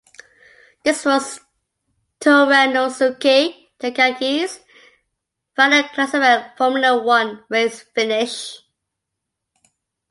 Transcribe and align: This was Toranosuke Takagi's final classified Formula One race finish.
This 0.83 1.05
was 1.05 1.41
Toranosuke 2.19 3.53
Takagi's 3.79 4.59
final 5.55 5.83
classified 5.89 6.57
Formula 6.57 7.03
One 7.03 7.43
race 7.49 7.81
finish. 7.83 8.57